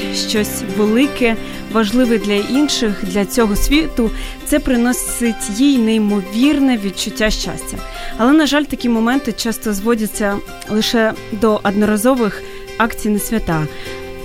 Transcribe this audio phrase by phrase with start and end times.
[0.00, 1.36] Робить щось велике,
[1.72, 4.10] важливе для інших, для цього світу,
[4.44, 7.76] це приносить їй неймовірне відчуття щастя.
[8.18, 10.36] Але, на жаль, такі моменти часто зводяться
[10.70, 12.42] лише до одноразових
[12.78, 13.66] акцій на свята.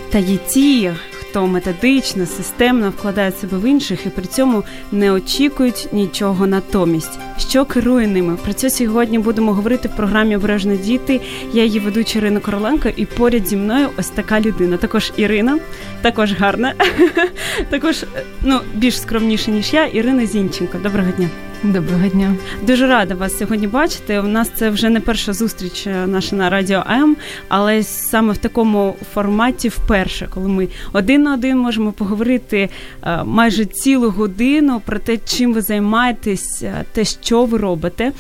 [0.10, 0.92] Та є ті,
[1.38, 7.20] хто методично, системно вкладає себе в інших і при цьому не очікують нічого натомість.
[7.40, 8.38] Що керує ними?
[8.44, 11.22] Про це сьогодні будемо говорити в програмі Обережно діти.
[11.54, 14.78] Я її ведуча Ірина Короленко, і поряд зі мною ось така людина.
[14.78, 15.60] Також Ірина,
[16.02, 16.74] також гарна,
[17.70, 18.06] також
[18.42, 19.86] ну більш скромніша ніж я.
[19.86, 20.78] Ірина Зінченко.
[20.78, 21.30] Доброго дня.
[21.64, 22.36] Доброго дня.
[22.62, 24.20] Дуже рада вас сьогодні бачити.
[24.20, 28.38] У нас це вже не перша зустріч е, наша на радіо М, але саме в
[28.38, 32.70] такому форматі вперше, коли ми один на один можемо поговорити
[33.04, 38.12] е, майже цілу годину про те, чим ви займаєтесь, е, те, що ви робите.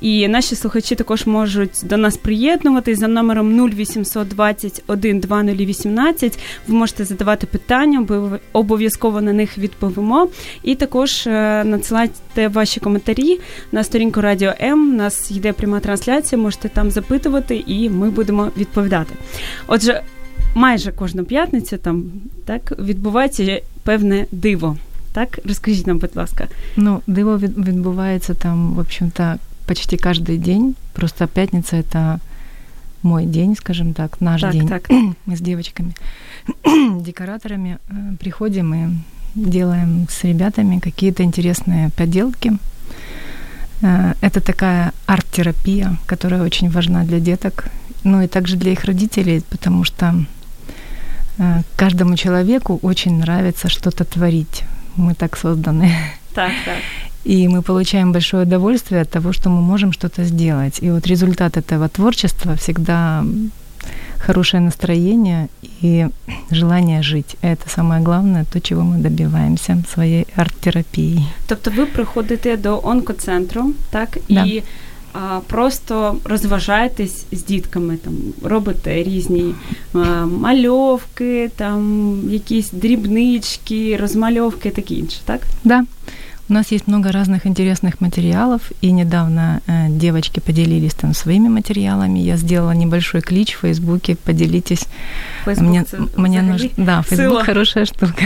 [0.00, 6.38] І наші слухачі також можуть до нас приєднуватись за номером 0820 12018.
[6.68, 8.06] Ви можете задавати питання,
[8.52, 10.28] обов'язково на них відповімо.
[10.62, 11.26] І також
[11.64, 13.39] надсилайте ваші коментарі
[13.71, 14.89] на сторінку Радіо М.
[14.93, 19.15] У нас йде пряма трансляція, можете там запитувати, і ми будемо відповідати.
[19.67, 20.01] Отже,
[20.55, 22.03] майже кожну п'ятницю там
[22.45, 24.77] так відбувається певне диво.
[25.13, 26.47] Так, розкажіть нам, будь ласка.
[26.75, 29.35] Ну, диво від- відбувається там, в общем-то,
[29.65, 30.75] почти каждый день.
[30.93, 32.19] Просто пятница это
[33.03, 34.67] мой день, скажем так, наш так, день.
[34.67, 34.89] так.
[35.27, 35.93] Мы с девочками,
[37.01, 38.89] декораторами э, приходим и
[39.35, 42.51] делаем с ребятами какие-то интересные поделки.
[43.82, 47.64] Э, Это такая арт-терапия, которая очень важна для деток,
[48.04, 50.14] ну и также для их родителей, потому что
[51.38, 54.64] э, каждому человеку очень нравится что-то творить.
[54.96, 55.90] Мы так созданы.
[56.34, 56.76] Так, так.
[57.24, 60.78] И мы получаем большое удовольствие от того, что мы можем что-то сделать.
[60.82, 63.24] И вот результат этого творчества всегда
[64.25, 65.47] хорошее настроение
[65.83, 66.07] и
[66.51, 67.35] желание жить.
[67.41, 71.25] Это самое главное, то, чего мы добиваемся своей арт-терапией.
[71.47, 74.43] Тобто ви приходите до онкоцентру, так, Да.
[74.45, 74.63] і
[75.13, 78.13] а, просто розважаєтесь з дітками, там
[78.43, 79.55] робите різні
[79.93, 85.41] а, мальовки, там якісь дрібнички, розмальовки, таке інше, так?
[85.63, 85.83] Да,
[86.48, 92.18] у нас есть много разных интересных материалов, и недавно э, девочки поделились там своими материалами.
[92.20, 94.86] Я сделала небольшой клич в Фейсбуке, поделитесь.
[95.44, 98.22] Фейсбук мне, це мне взагалі нуж- Да, Фейсбук хорошая штука.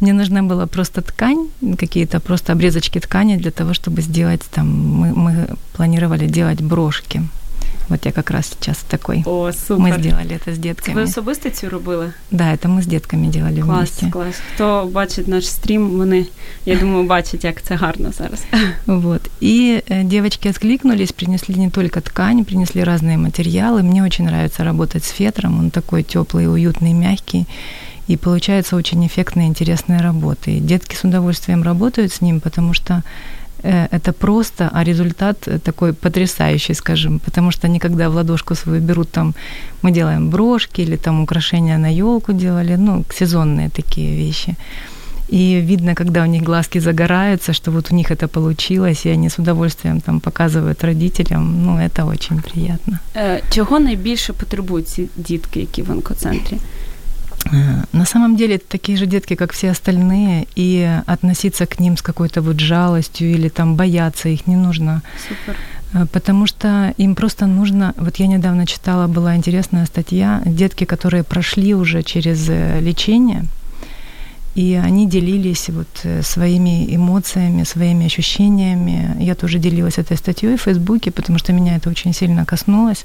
[0.00, 1.46] Мне нужна была просто ткань,
[1.76, 4.66] какие-то просто обрезочки ткани для того, чтобы сделать там,
[5.00, 5.46] мы, мы
[5.76, 7.22] планировали делать брошки.
[7.88, 9.22] Вот я как раз сейчас такой.
[9.26, 10.00] О, Мы супер.
[10.00, 10.94] сделали это с Це детками.
[10.96, 12.12] ви особисто цю робили?
[12.30, 14.10] Да, это мы с детками делали Клас, вместе.
[14.10, 14.36] клас.
[14.54, 16.26] Хто бачить наш стрім, вони,
[16.66, 18.44] я думаю, бачать, як це гарно зараз.
[18.86, 19.20] Вот.
[19.42, 23.82] И э, девочки откликнулись, принесли не только ткань, принесли разные материалы.
[23.82, 27.46] Мне очень нравится работать с фетром, он такой теплый, уютный, мягкий.
[28.10, 30.56] И получается очень эффектные, интересные работы.
[30.56, 33.02] И детки с удовольствием работают с ним, потому что
[33.63, 38.81] это просто, а результат э, такой потрясающий, скажем, потому что они когда в ладошку свою
[38.81, 39.33] берут там,
[39.83, 44.55] мы делаем брошки или там украшения на елку делали, ну, сезонные такие вещи.
[45.31, 49.29] И видно, когда у них глазки загораются, что вот у них это получилось, и они
[49.29, 51.65] с удовольствием там показывают родителям.
[51.65, 52.99] Ну, это очень приятно.
[53.15, 56.57] Е, Чого найбільше потребують ці дітки, які в онкоцентрі?
[57.52, 61.96] Э, На самом деле это такие же детки, как все остальные, и относиться к ним
[61.96, 65.02] с какой-то вот жалостью или там бояться их не нужно.
[65.28, 65.56] Супер.
[65.92, 67.92] Э, Потому что им просто нужно...
[67.96, 73.44] Вот я недавно читала, была интересная статья, детки, которые прошли уже через э, лечение,
[74.56, 79.16] и они делились вот своими эмоциями, своими ощущениями.
[79.18, 83.04] Я тоже делилась этой статьей в Фейсбуке, потому что меня это очень сильно коснулось.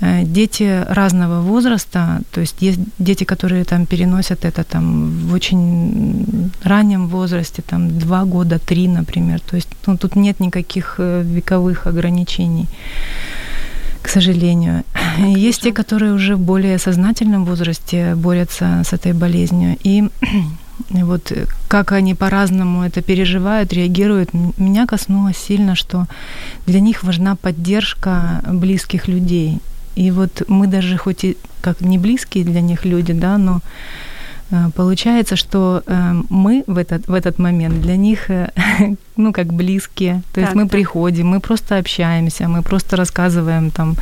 [0.00, 6.52] Э, дети разного возраста, то есть есть дети, которые там переносят это там в очень
[6.62, 9.40] раннем возрасте, там два года, три, например.
[9.40, 12.66] То есть ну, тут нет никаких э, вековых ограничений
[14.00, 14.84] к сожалению.
[15.18, 19.76] Есть те, которые уже в более сознательном возрасте борются с этой болезнью.
[19.82, 20.08] И
[20.90, 21.32] вот
[21.66, 26.06] как они по-разному это переживают, реагируют, меня коснулось сильно, что
[26.66, 29.58] для них важна поддержка близких людей.
[29.96, 33.60] И вот мы даже хоть и как не близкие для них люди, да, но
[34.50, 38.50] э, Получается, что э, мы в этот, в этот момент для них, э,
[39.16, 40.22] ну, как близкие.
[40.32, 40.70] То есть так, мы так.
[40.70, 43.96] приходим, мы просто общаемся, мы просто рассказываем там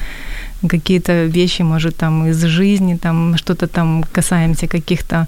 [0.68, 5.26] какие-то вещи, может, там из жизни, там что-то там касаемся каких-то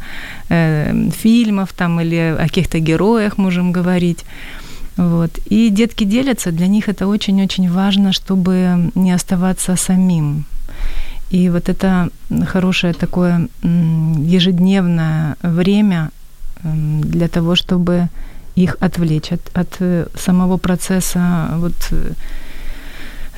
[0.49, 4.25] э, фильмов там или о каких-то героях можем говорить.
[4.99, 5.39] Вот.
[5.51, 10.45] И детки делятся, для них это очень-очень важно, чтобы не оставаться самим.
[11.31, 12.11] И вот это
[12.47, 16.11] хорошее такое ежедневное время
[16.65, 18.09] для того, чтобы
[18.57, 22.13] их отвлечь от, от э, самого процесса вот, э,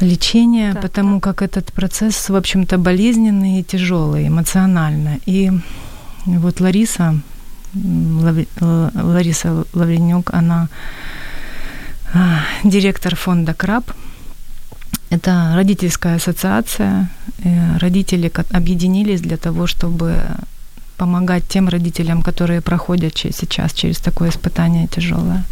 [0.01, 1.21] лечения, да, потому да.
[1.21, 5.19] как этот процесс, в общем-то, болезненный и тяжелый эмоционально.
[5.27, 5.53] И
[6.25, 7.21] вот Лариса,
[7.75, 10.69] Лариса Лавренюк, она
[12.65, 13.85] директор фонда КРАБ.
[15.11, 17.09] Это родительская ассоциация.
[17.45, 20.15] Э, родители объединились для того, чтобы
[20.97, 25.45] помогать тем родителям, которые проходят сейчас через такое испытание тяжелое.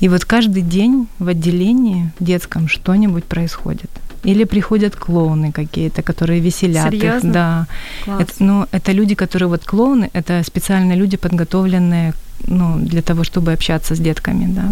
[0.00, 3.90] И вот каждый день в отделении в детском что-нибудь происходит.
[4.24, 7.26] Или приходят клоуны какие-то, которые веселят Серьезно?
[7.26, 7.32] их.
[7.32, 7.66] Да.
[8.06, 12.12] Это, ну, это люди, которые вот клоуны, это специальные люди, подготовленные
[12.48, 14.68] ну, для того, чтобы общаться с детками, да.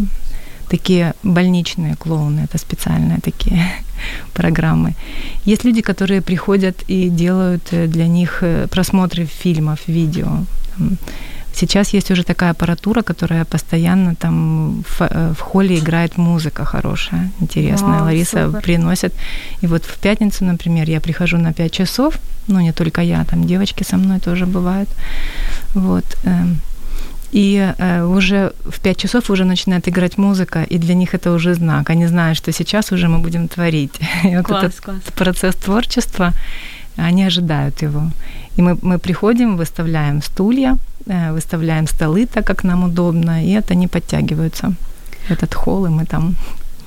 [0.73, 3.63] Такие больничные клоуны, это специальные такие
[4.33, 4.95] программы.
[5.45, 10.29] Есть люди, которые приходят и делают э, для них э, просмотры фильмов, видео.
[11.55, 17.31] Сейчас есть уже такая аппаратура, которая постоянно там в, э, в холле играет музыка хорошая,
[17.41, 17.99] интересная.
[17.99, 18.63] Вау, Лариса супер.
[18.63, 19.13] приносит.
[19.63, 22.15] И вот в пятницу, например, я прихожу на 5 часов,
[22.49, 24.89] ну не только я, там девочки со мной тоже бывают.
[25.75, 26.05] Вот.
[27.33, 31.55] И э, уже в 5 часов уже начинает играть музыка, и для них это уже
[31.55, 31.91] знак.
[31.91, 34.01] Они знают, что сейчас уже мы будем творить.
[34.25, 35.01] И вот класс, этот класс.
[35.15, 36.33] процесс творчества,
[36.97, 38.11] они ожидают его.
[38.59, 40.77] И мы, мы приходим, выставляем стулья,
[41.07, 44.75] э, выставляем столы так, как нам удобно, и это они подтягиваются
[45.31, 46.37] этот холл, и мы там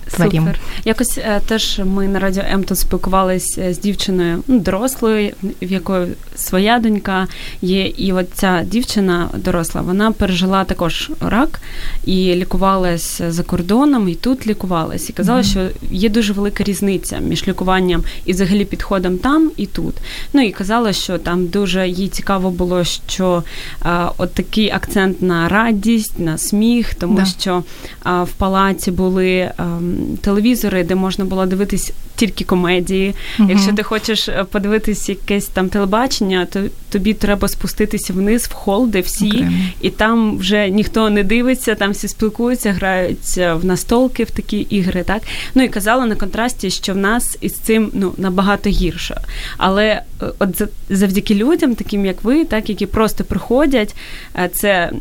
[0.09, 0.43] творім.
[0.43, 0.59] Супер.
[0.85, 5.31] Якось е, теж ми на радіо М тут спілкувалися е, з дівчиною ну, дорослою,
[5.61, 7.27] в якої своя донька
[7.61, 7.85] є.
[7.87, 11.61] І от ця дівчина доросла, вона пережила також рак
[12.05, 15.09] і лікувалася за кордоном, і тут лікувалась.
[15.09, 15.69] І казала, mm-hmm.
[15.71, 19.95] що є дуже велика різниця між лікуванням і взагалі підходом там і тут.
[20.33, 23.43] Ну і казала, що там дуже їй цікаво було, що
[23.81, 27.25] а, от такий акцент на радість, на сміх, тому да.
[27.25, 27.63] що
[28.03, 29.51] а, в палаці були.
[29.57, 33.15] А, ем, телевізори, де можна було дивитись тільки комедії.
[33.39, 36.59] uh Якщо ти хочеш е, подивитись якесь там телебачення, то
[36.89, 39.67] тобі треба спуститися вниз в хол, де всі, okay.
[39.81, 45.03] і там вже ніхто не дивиться, там всі спілкуються, грають в настолки в такі ігри.
[45.03, 45.21] Так
[45.55, 49.21] ну і казала на контрасті, що в нас із цим ну набагато гірше.
[49.57, 50.01] Але е,
[50.39, 53.95] от завдяки людям, таким як ви, так які просто приходять,
[54.35, 54.91] е, це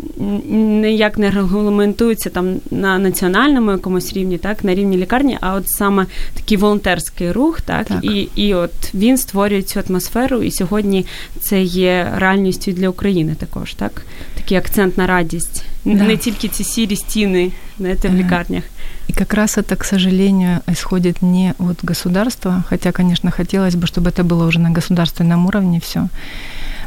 [0.48, 6.06] ніяк не регламентується там на національному якомусь рівні, так на рівні лікарні, а от саме
[6.34, 8.04] такий волонтерський рух, так, так.
[8.04, 11.06] і і от він створює цю атмосферу, і сьогодні
[11.40, 14.02] це є реальністю для України також, так?
[14.34, 16.03] Такий акцент на радість, да.
[16.03, 18.63] не тільки ці сірі стіни знаете, в лікарнях.
[19.09, 24.09] И как раз это, к сожалению, исходит не от государства, хотя, конечно, хотелось бы, чтобы
[24.09, 26.09] это было уже на государственном уровне все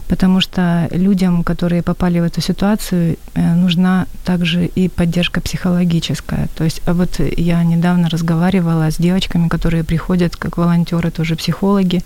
[0.09, 6.49] потому что людям, которые попали в эту ситуацию, э, нужна также и поддержка психологическая.
[6.55, 12.03] То есть, а вот я недавно разговаривала с девочками, которые приходят как волонтеры, тоже психологи,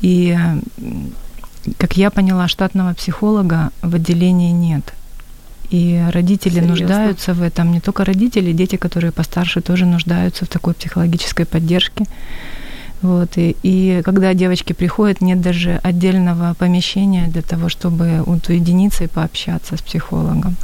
[0.00, 0.38] и
[1.76, 4.94] как я поняла, штатного психолога в отделении нет.
[5.73, 6.69] и родители Серьезно?
[6.69, 7.71] нуждаются в этом.
[7.71, 12.05] Не только родители, дети, которые постарше, тоже нуждаются в такой психологической поддержке.
[13.01, 19.07] Вот, и, и когда девочки приходят, нет даже отдельного помещения для того, чтобы уединиться и
[19.07, 20.55] пообщаться с психологом.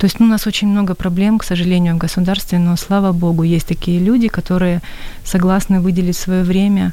[0.00, 3.42] То есть ну, у нас очень много проблем, к сожалению, в государстве, но слава богу,
[3.42, 4.80] есть такие люди, которые
[5.24, 6.92] согласны выделить свое время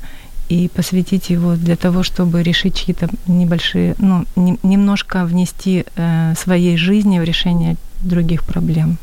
[0.51, 6.77] и посвятить его для того, чтобы решить чьи-то небольшие, ну, не, немножко внести э, своей
[6.77, 8.99] жизни в решение других проблем.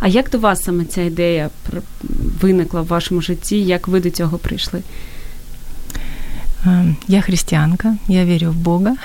[0.00, 1.50] А як до вас саме ця ідея
[2.40, 3.56] виникла в вашому житті?
[3.56, 4.82] Як ви до цього прийшли?
[6.66, 8.96] Э, я христианка, я верю в Бога.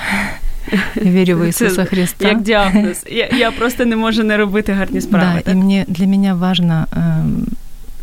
[0.95, 2.27] Я вірю в Ісуса Христа.
[2.27, 3.05] Як діагноз.
[3.11, 5.33] Я, я просто не можу не робити гарні справи.
[5.35, 5.53] Да, так?
[5.53, 7.23] и мне, для меня важно э,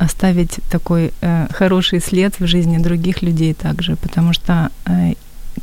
[0.06, 5.14] оставить такой э, хороший след в жизни других людей также, потому что э,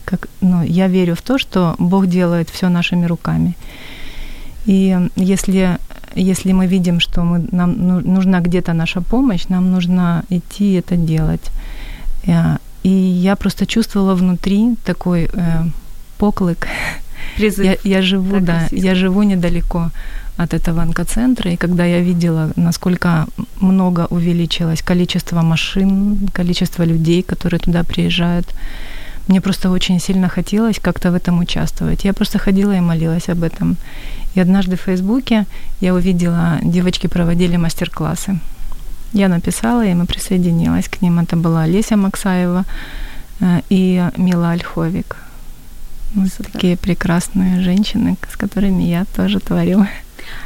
[0.04, 3.57] как, ну, я верю в то, что Бог делает все нашими руками.
[4.66, 5.78] И если,
[6.14, 10.97] если мы видим, что мы, нам ну, нужна где-то наша помощь, нам нужно идти это
[10.97, 11.50] делать.
[12.26, 15.64] Э, и я просто чувствовала внутри такой э,
[16.18, 16.68] поклик.
[17.37, 17.64] Призыв.
[17.64, 18.87] Я, я живу, Так, да, российский.
[18.87, 19.90] я живу недалеко
[20.38, 23.26] от этого онкоцентра, и когда я видела, насколько
[23.61, 28.47] много увеличилось количество машин, количество людей, которые туда приезжают,
[29.26, 32.04] мне просто очень сильно хотелось как-то в этом участвовать.
[32.04, 33.76] Я просто ходила и молилась об этом.
[34.37, 35.45] И однажды в Фейсбуке
[35.80, 38.38] я увидела, девочки проводили мастер-классы.
[39.12, 41.18] Я написала им и присоединилась к ним.
[41.18, 42.64] Это была Олеся Максаева
[43.40, 45.16] э, и Мила Ольховик.
[46.14, 46.52] Вот Супер.
[46.52, 49.87] такие прекрасные женщины, с которыми я тоже творю.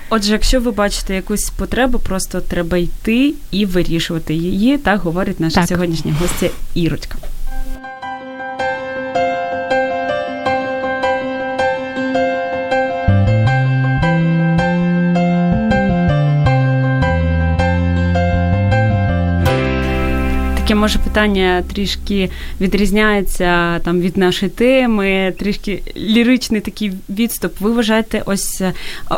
[0.09, 4.77] Отже, якщо ви бачите якусь потребу, просто треба йти і вирішувати її.
[4.77, 5.67] Так говорить наша Так.
[5.67, 7.17] сьогоднішня гостя Ірочка.
[20.72, 27.60] Таке може питання трішки відрізняється там від нашої теми, трішки ліричний такий відступ.
[27.60, 28.72] Ви вважаєте, ось е,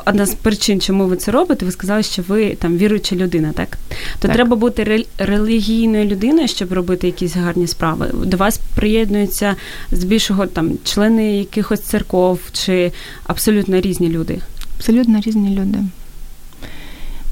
[0.07, 3.79] одна з причин, чому ви це робите, ви сказали, що ви там віруюча людина, так?
[3.89, 4.33] То Так.
[4.33, 8.11] треба бути релігійною людиною, щоб робити якісь гарні справи.
[8.25, 9.57] До вас приєднуються
[9.93, 12.93] здебільшого там члени якихось церков чи
[13.27, 14.39] абсолютно різні люди.
[14.77, 15.79] Абсолютно разные люди.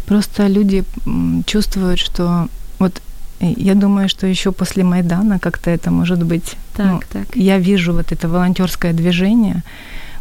[0.06, 0.84] Просто люди
[1.46, 2.48] чувствуют, что
[3.56, 6.56] я думаю, что еще после Майдана как-то это может быть.
[6.78, 7.36] ну, так.
[7.36, 9.62] я вижу вот это волонтерское движение.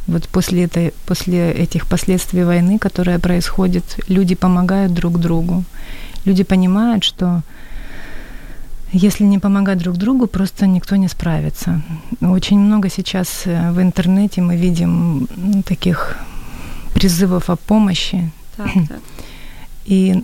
[0.07, 5.63] Вот после, этой, после этих последствий войны, которая происходит, люди помогают друг другу.
[6.25, 7.41] Люди понимают, что
[8.93, 11.81] если не помогать друг другу, просто никто не справится.
[12.21, 15.27] Очень много сейчас э, в интернете мы видим
[15.65, 16.17] таких
[16.93, 18.99] призывов о помощи, Так, так.
[19.85, 20.23] и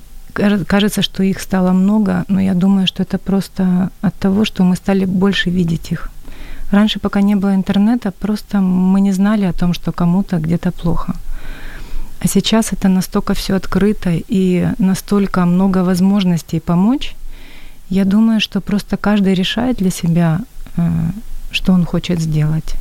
[0.68, 4.76] кажется, что их стало много, но я думаю, что это просто от того, что мы
[4.76, 6.10] стали больше видеть их.
[6.72, 11.16] Раньше, пока не было интернета, просто мы не знали о том, что кому-то где-то плохо.
[12.20, 17.16] А сейчас это настолько все открыто и настолько много возможностей помочь.
[17.90, 20.40] Я думаю, что просто каждый решает для себя,
[20.78, 21.12] э,
[21.52, 22.76] что он хочет сделать.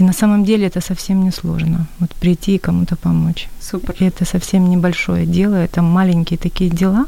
[0.00, 1.86] И на самом деле это совсем не сложно.
[2.00, 3.48] Вот прийти и кому-то помочь.
[3.60, 3.94] Супер.
[4.00, 7.06] И это совсем небольшое дело, это маленькие такие дела,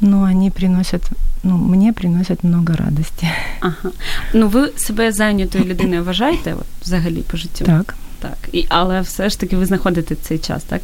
[0.00, 1.02] но они приносят,
[1.42, 3.28] ну, мне приносят много радости.
[3.60, 3.92] Ага.
[4.34, 7.64] Ну, ви себе зайнятою людиною вважаєте от, взагалі по життю?
[7.64, 7.94] Так.
[8.20, 8.38] Так.
[8.52, 10.82] І, але все ж таки ви знаходите цей час, так?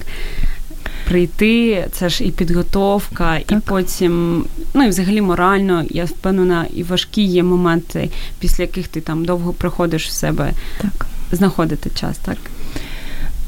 [1.08, 3.60] Прийти, це ж і підготовка, і Так.
[3.60, 9.24] потім, ну і взагалі морально, я впевнена, і важкі є моменти, після яких ти там
[9.24, 11.06] довго приходиш в себе, Так.
[11.32, 12.36] знаходити час, так?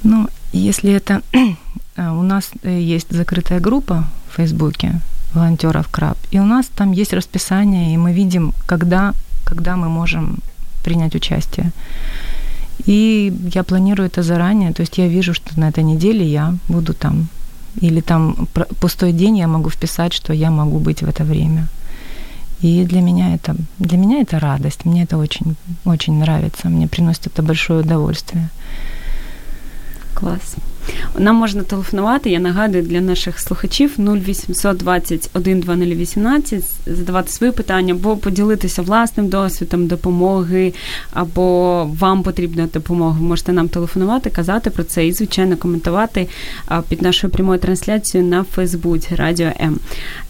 [0.04, 1.20] Ну, если это...
[1.96, 5.00] а, у нас э, есть закрытая группа в Фейсбуке
[5.34, 9.12] волонтеров КРАБ, и у нас там есть расписание, и мы видим, когда,
[9.44, 10.38] когда мы можем
[10.84, 11.72] принять участие.
[12.86, 16.94] И я планирую это заранее, то есть я вижу, что на этой неделе я буду
[16.94, 17.28] там.
[17.81, 18.47] или там
[18.79, 21.67] пустой день я могу вписать, что я могу быть в это время.
[22.61, 27.27] И для меня это, для меня это радость, мне это очень, очень нравится, мне приносит
[27.27, 28.49] это большое удовольствие.
[30.13, 30.55] Клас.
[31.17, 38.17] Нам можна телефонувати, я нагадую для наших слухачів 0800 21 2018, задавати свої питання, або
[38.17, 40.73] поділитися власним досвідом допомоги,
[41.13, 43.19] або вам потрібна допомога.
[43.19, 46.27] Ви можете нам телефонувати, казати про це і, звичайно, коментувати
[46.89, 49.79] під нашою прямою трансляцією на Фейсбуці Радіо М.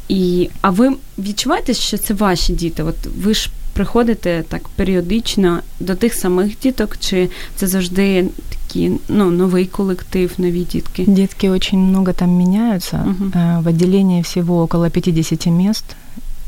[0.10, 2.84] І, а ви відчуваєте, що це ваші діти?
[2.84, 8.26] От ви ж приходите так періодично до тих самих діток, чи це завжди
[8.73, 11.05] такі ну, новий колектив, нові дітки?
[11.07, 12.97] Детки очень много там меняются.
[12.97, 13.33] Мгм.
[13.35, 15.85] Э, В отделении всего около 50 мест,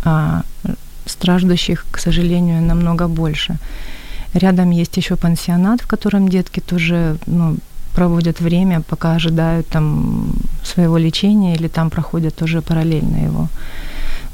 [0.05, 0.43] а
[1.07, 3.59] страждущих, к сожалению, намного больше.
[4.35, 7.57] Рядом есть еще пансионат, в котором детки тоже ну,
[7.95, 13.49] проводят время, пока ожидают там своего лечения или там проходят тоже параллельно его.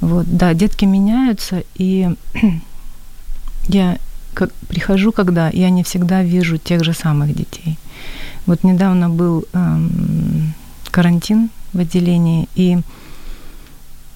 [0.01, 2.09] Вот, да, детки меняются, и
[3.69, 3.97] я
[4.34, 7.78] как прихожу, когда я не всегда вижу тех же самых детей.
[8.46, 10.54] Вот недавно был эм,
[10.92, 12.80] карантин в отделении, и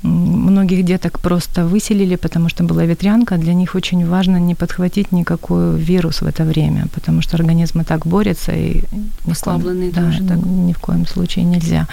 [0.05, 3.38] Многих деток просто выселили, потому что была ветрянка.
[3.38, 7.84] Для них очень важно не подхватить никакой вирус в это время, потому что организм и
[7.84, 8.51] так борется.
[8.51, 8.84] И
[9.31, 10.38] Ослабленный да, тоже так.
[10.45, 11.88] ни в коем случае нельзя.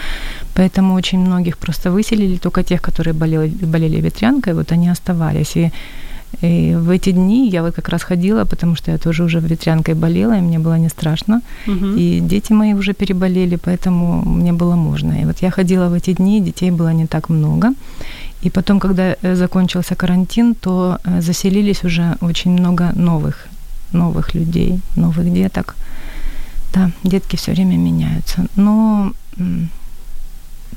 [0.54, 5.56] Поэтому очень многих просто выселили, только тех, которые болели, болели ветрянкой, вот они оставались.
[5.56, 5.72] И
[6.40, 9.94] и в эти дни я вот как раз ходила, потому что я тоже уже ветрянкой
[9.94, 11.40] болела, и мне было не страшно.
[11.66, 11.96] Угу.
[11.96, 15.12] И дети мои уже переболели, поэтому мне было можно.
[15.22, 17.74] И вот я ходила в эти дни, детей было не так много.
[18.44, 23.46] И потом, когда э, закончился карантин, то э, заселились уже очень много новых,
[23.92, 25.76] новых людей, новых деток.
[26.74, 28.46] Да, детки все время меняются.
[28.56, 29.12] Но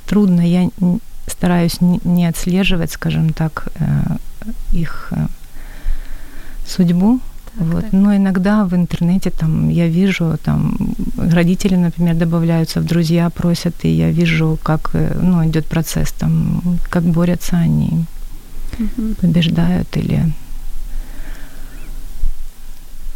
[0.05, 0.69] трудно, я
[1.27, 4.17] стараюсь не отслеживать, скажем так, э,
[4.73, 5.13] их
[6.67, 7.19] судьбу.
[7.57, 7.81] Так, вот.
[7.83, 7.93] Так.
[7.93, 10.77] Но иногда в интернете там я вижу, там
[11.17, 16.61] родители, например, добавляются в друзья, просят, и я вижу, как э, ну, идет процесс, там,
[16.89, 18.05] как борются они,
[18.79, 19.15] угу.
[19.21, 20.31] побеждают или.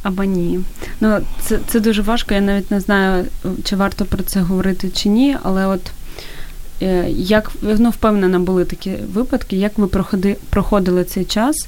[0.03, 0.60] Або ні.
[1.01, 2.34] Ну, це це дуже важко.
[2.34, 3.25] Я навіть не знаю,
[3.63, 5.91] чи варто про це говорити чи ні, але от
[6.82, 11.68] е, як ну, впевнена, були такі випадки, як ви проходи, проходили цей час,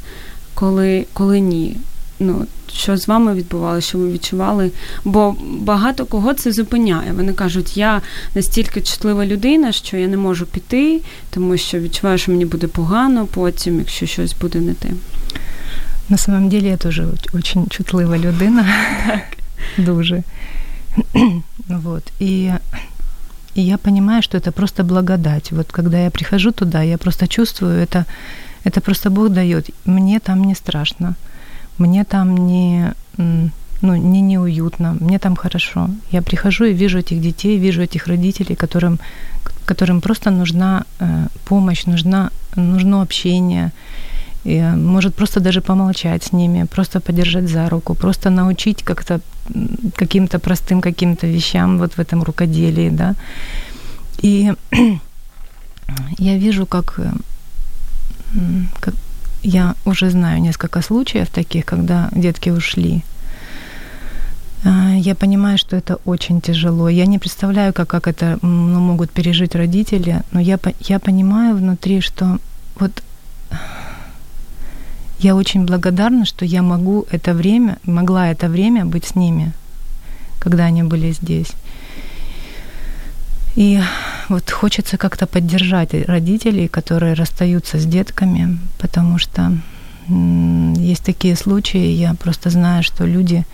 [0.54, 1.78] коли коли ні.
[2.20, 4.72] Ну, Що з вами відбувалося, що ви відчували?
[5.04, 7.14] Бо багато кого це зупиняє.
[7.14, 8.02] Вони кажуть, я
[8.36, 13.26] настільки чутлива людина, що я не можу піти, тому що відчуваю, що мені буде погано
[13.26, 14.90] потім, якщо щось буде не те.
[16.10, 17.02] На самом деле я теж
[17.34, 18.66] очень чутлива людина.
[19.78, 20.24] Дуже.
[21.68, 22.04] вот.
[22.22, 22.52] И
[23.56, 25.52] и я понимаю, что это просто благодать.
[25.52, 28.06] Вот когда я прихожу туда, я просто чувствую это
[28.64, 29.70] это просто Бог дает.
[29.86, 31.16] Мне там не страшно.
[31.78, 34.98] Мне там не, ну, не неуютно.
[35.00, 35.90] Мне там хорошо.
[36.12, 39.00] Я прихожу и вижу этих детей, вижу этих родителей, которым,
[39.66, 43.72] которым просто нужна э, помощь, нужна, нужно общение.
[44.44, 49.22] И, может просто даже помолчать с ними, просто подержать за руку, просто научить как-то
[49.96, 53.16] каким-то простым каким-то вещам вот в этом рукоделии, да.
[54.22, 54.54] И
[56.20, 57.00] я вижу, как
[58.80, 58.94] как
[59.44, 63.04] я уже знаю несколько случаев таких, когда детки ушли.
[64.64, 66.90] А, я понимаю, что это очень тяжело.
[66.90, 72.02] Я не представляю, как, как это ну, могут пережить родители, но я, я понимаю внутри,
[72.02, 72.38] что
[72.80, 73.04] вот
[75.20, 79.54] я очень благодарна, что я могу это время, могла это время быть с ними,
[80.40, 81.52] когда они были здесь.
[83.56, 83.82] И
[84.32, 89.58] вот хочется как-то поддержать родителей, которые расстаются с детками, потому что
[90.08, 93.46] есть такие случаи, я просто знаю, что люди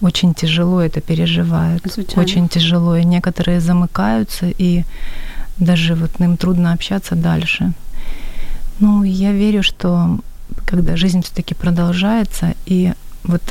[0.00, 2.24] очень тяжело это переживают, Звучание.
[2.24, 4.84] очень тяжело, и некоторые замыкаются, и
[5.58, 7.72] даже вот им трудно общаться дальше.
[8.80, 10.18] Ну, я верю, что
[10.66, 12.92] когда жизнь все-таки продолжается, и
[13.24, 13.42] вот,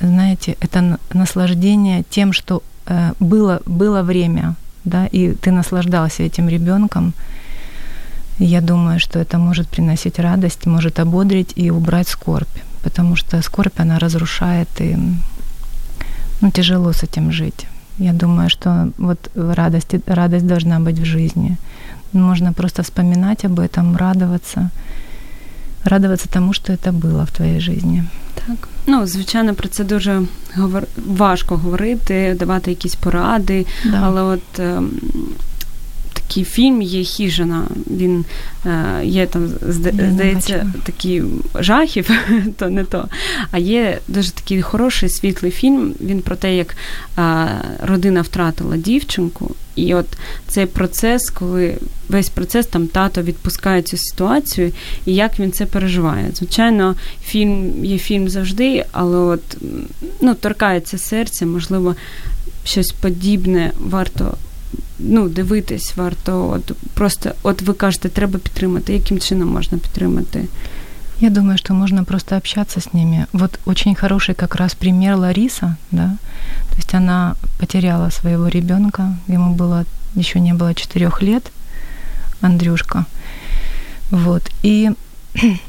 [0.00, 4.54] знаете, это наслаждение тем, что э, было, было время,
[4.88, 7.12] да, и ты наслаждался этим ребенком,
[8.38, 13.80] я думаю, что это может приносить радость, может ободрить и убрать скорбь, потому что скорбь,
[13.80, 14.96] она разрушает, и
[16.40, 17.66] ну, тяжело с этим жить.
[17.98, 21.56] Я думаю, что вот радость, радость должна быть в жизни.
[22.12, 24.70] Можно просто вспоминать об этом, радоваться,
[25.84, 28.04] радоваться тому, что это было в твоей жизни.
[28.46, 28.68] Так.
[28.90, 30.22] Ну, звичайно, про це дуже
[31.06, 34.00] важко говорити, давати якісь поради, да.
[34.04, 34.60] але от.
[36.28, 37.64] Такий фільм є хіжина.
[37.90, 38.24] Він
[38.66, 41.22] е, є там, здається, такі
[41.54, 42.10] жахів,
[42.58, 43.08] то не то.
[43.50, 45.94] А є дуже такий хороший світлий фільм.
[46.00, 46.76] Він про те, як
[47.18, 47.48] е,
[47.82, 50.06] родина втратила дівчинку, і от
[50.48, 51.76] цей процес, коли
[52.08, 54.72] весь процес там тато відпускає цю ситуацію,
[55.06, 56.30] і як він це переживає.
[56.34, 59.56] Звичайно, фільм є фільм завжди, але от
[60.20, 61.96] ну, торкається серця, можливо,
[62.64, 64.34] щось подібне варто.
[64.98, 68.92] Ну, дивитись варто, от просто, от ви кажете, треба підтримати.
[68.92, 70.44] Яким чином можна підтримати?
[71.20, 73.26] Я думаю, что можно просто общаться с ними.
[73.32, 76.16] Вот очень хороший как раз пример Лариса, да,
[76.70, 79.84] то есть она потеряла своего ребенка, ему было
[80.14, 81.50] еще не было четырех лет,
[82.40, 83.04] Андрюшка,
[84.10, 84.92] вот, и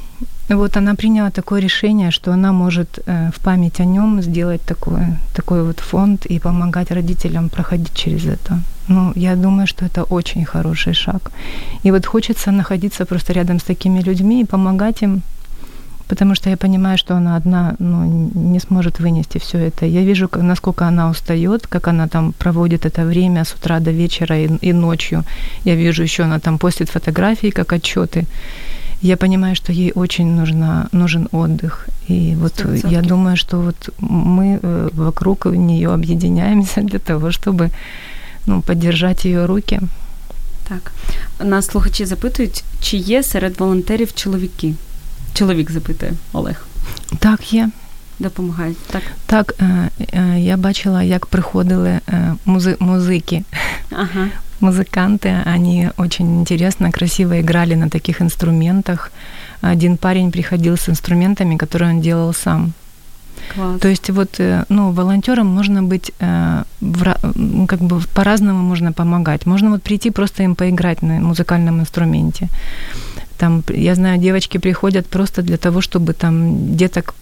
[0.57, 5.01] вот она приняла такое решение, что она может э, в память о нем сделать такой,
[5.33, 8.59] такой вот фонд и помогать родителям проходить через это.
[8.88, 11.31] Ну, я думаю, что это очень хороший шаг.
[11.83, 15.21] И вот хочется находиться просто рядом с такими людьми и помогать им
[16.09, 19.85] потому что я понимаю, что она одна ну, не сможет вынести все это.
[19.85, 24.35] Я вижу, насколько она устает, как она там проводит это время с утра до вечера
[24.35, 25.23] и, и ночью.
[25.65, 28.25] Я вижу еще, она там постит фотографии, как отчеты.
[29.02, 31.88] Я понимаю, что ей очень нужна, нужен отдых.
[32.10, 32.90] И вот 100%.
[32.90, 37.70] я думаю, что вот мы э, вокруг нее объединяемся для того, чтобы
[38.46, 39.80] ну, поддержать ее руки.
[40.68, 40.92] Так,
[41.40, 44.74] нас слухачі запитують, чи є серед волонтерів чоловіки?
[45.34, 46.66] Чоловік запитує Олег.
[47.18, 47.70] Так, є.
[48.18, 49.02] Допомагають, так?
[49.26, 49.54] Так,
[50.37, 52.00] я бачила, як приходили
[52.46, 53.44] музи- музики.
[53.90, 54.28] Ага.
[54.61, 59.11] Музыканты, они очень интересно, красиво играли на таких инструментах.
[59.61, 62.73] Один парень приходил с инструментами, которые он делал сам.
[63.55, 63.79] Класс.
[63.79, 69.45] То есть вот, ну, волонтером можно быть, как бы по-разному можно помогать.
[69.45, 72.49] Можно вот прийти просто им поиграть на музыкальном инструменте.
[73.38, 77.14] Там, я знаю, девочки приходят просто для того, чтобы там деток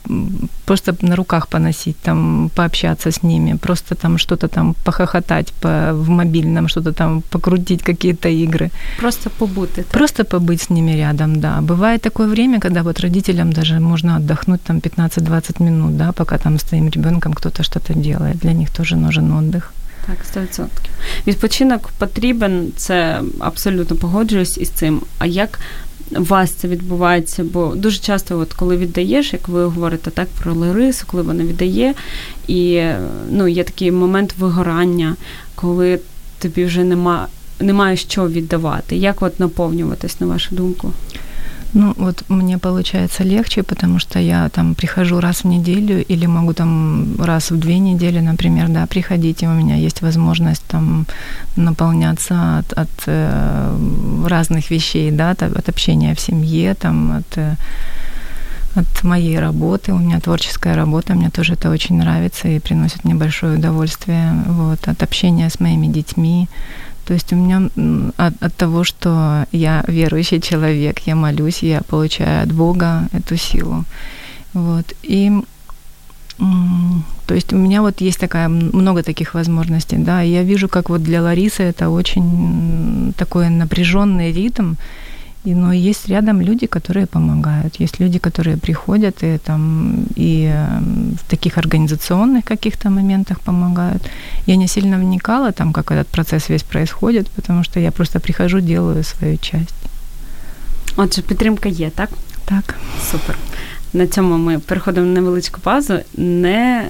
[0.66, 6.08] просто на руках поносить, там пообщаться с ними, просто там что-то там похохотать по, в
[6.08, 8.70] мобильном, что-то там покрутить какие-то игры.
[8.98, 9.74] Просто побыть.
[9.74, 9.86] Так?
[9.86, 11.60] Просто побыть с ними рядом, да.
[11.60, 16.58] Бывает такое время, когда вот родителям даже можно отдохнуть там 15-20 минут, да, пока там
[16.58, 18.36] с твоим ребенком кто-то что-то делает.
[18.38, 19.72] Для них тоже нужен отдых.
[20.06, 20.66] Так, 100%.
[21.26, 25.00] Відпочинок потрібен, це абсолютно погоджуюсь із цим.
[25.18, 25.60] А як
[26.11, 27.43] вас це відбувається?
[27.43, 31.93] Бо дуже часто, от коли віддаєш, як ви говорите так про Ларису, коли вона віддає,
[32.47, 32.83] і
[33.29, 35.15] ну, є такий момент вигорання,
[35.55, 35.99] коли
[36.39, 37.27] тобі вже нема,
[37.59, 38.95] немає що віддавати.
[38.95, 40.91] Як от наповнюватись, на вашу думку?
[41.73, 46.53] Ну, вот мне получается легче, потому что я там прихожу раз в неделю или могу
[46.53, 51.05] там раз в две недели, например, да, приходить, и у меня есть возможность там
[51.55, 53.77] наполняться от, от э,
[54.27, 57.55] разных вещей, да, от, от общения в семье, там, от э,
[58.75, 59.91] от моей работы.
[59.91, 64.33] У меня творческая работа, мне тоже это очень нравится и приносит мне большое удовольствие.
[64.47, 66.47] Вот, от общения с моими детьми.
[67.07, 67.69] То есть у меня
[68.17, 73.85] от, от того, что я верующий человек, я молюсь, я получаю от Бога эту силу.
[74.53, 74.93] Вот.
[75.03, 75.31] И
[77.25, 80.21] то есть у меня вот есть такая много таких возможностей, да.
[80.21, 84.73] Я вижу, как вот для Ларисы это очень такой напряженный ритм,
[85.46, 87.80] но есть рядом люди, которые помогают.
[87.80, 90.52] Есть люди, которые приходят и, там, и
[91.16, 94.02] в таких организационных каких-то моментах помогают.
[94.46, 98.60] Я не сильно вникала, там, как этот процесс весь происходит, потому что я просто прихожу,
[98.60, 99.74] делаю свою часть.
[100.96, 102.10] Отже, підтримка є, так?
[102.44, 102.74] Так.
[103.10, 103.36] Супер.
[103.92, 105.98] На цьому ми переходимо на невеличку паузу.
[106.16, 106.84] Не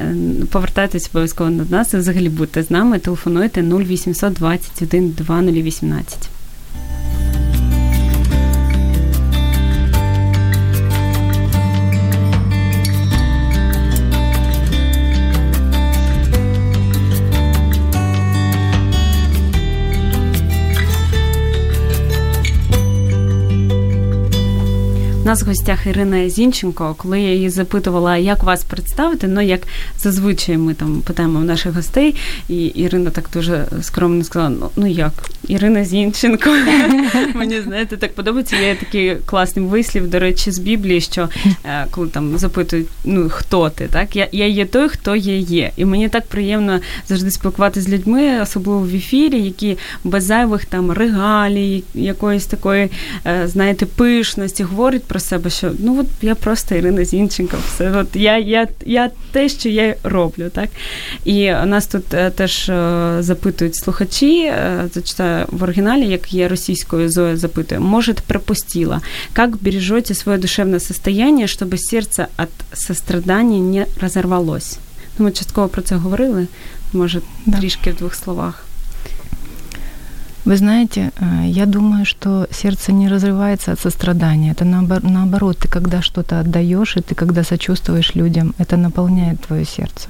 [0.50, 2.98] повертайтесь обов'язково до нас і взагалі будьте з нами.
[2.98, 6.28] Телефонуйте 0800 21 2018.
[25.27, 26.95] Нас в гостях Ірина Зінченко.
[26.97, 29.61] Коли я її запитувала, як вас представити, ну як
[29.99, 32.15] зазвичай ми там питаємо в наших гостей,
[32.49, 35.11] і Ірина так дуже скромно сказала: ну, ну як,
[35.47, 36.49] Ірина Зінченко.
[37.35, 38.55] Мені знаєте, так подобається.
[38.55, 41.29] Є такий класний вислів, до речі, з Біблії, що
[41.65, 45.71] е, коли там запитують, ну хто ти, так я я є той, хто є є.
[45.77, 50.91] І мені так приємно завжди спілкуватися з людьми, особливо в ефірі, які без зайвих там
[50.91, 52.89] регалій, якоїсь такої,
[53.25, 58.15] е, знаєте, пишності говорять про себе, що ну от я просто Ірина Зінченко, все от
[58.15, 60.49] я я, я те, що я роблю.
[60.49, 60.69] так.
[61.25, 67.09] І нас тут е, теж е, запитують слухачі, е, зачитаю в оригіналі, як є російською
[67.09, 69.01] Зоя запитує, може, припустила,
[69.37, 74.77] як бережете своє душевне состояние, щоб серце від сострадання не розорвалось?
[75.19, 76.47] Ну, ми частково про це говорили,
[76.93, 77.57] може, да.
[77.57, 78.66] трішки в двох словах.
[80.47, 81.11] Вы знаете,
[81.43, 84.51] я думаю, что сердце не разрывается от сострадания.
[84.51, 90.07] Это наоборот, ты когда что-то отдаешь, и ты когда сочувствуешь людям, это наполняет твое сердце.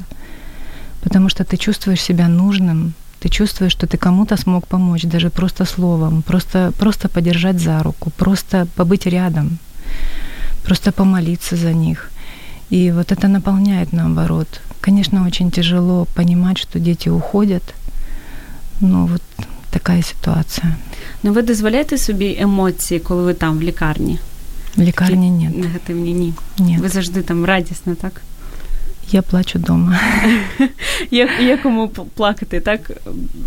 [1.02, 5.66] Потому что ты чувствуешь себя нужным, ты чувствуешь, что ты кому-то смог помочь, даже просто
[5.66, 9.58] словом, просто, просто подержать за руку, просто побыть рядом,
[10.64, 12.12] просто помолиться за них.
[12.70, 14.62] И вот это наполняет наоборот.
[14.82, 17.64] Конечно, очень тяжело понимать, что дети уходят,
[18.82, 19.24] но вот
[19.80, 20.76] така ситуація.
[21.24, 24.20] Ну, ви дозволяєте собі емоції, коли ви там в лікарні?
[24.78, 25.50] В лікарні ні.
[25.56, 26.34] Негативні ні.
[26.60, 26.78] Ні.
[26.82, 28.22] Ви завжди там радісна, так?
[29.12, 30.00] Я плачу вдома.
[31.12, 32.92] Як кому плакати, так?